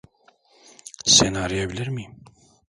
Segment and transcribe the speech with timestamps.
[1.05, 2.15] Seni arayabilir miyim?